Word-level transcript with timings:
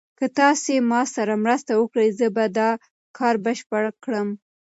که 0.19 0.25
تاسي 0.39 0.73
ما 0.89 1.01
سره 1.15 1.33
مرسته 1.43 1.71
وکړئ 1.77 2.09
زه 2.19 2.27
به 2.35 2.45
دا 2.57 2.69
کار 3.17 3.35
بشپړ 3.45 3.83
کړم. 4.03 4.27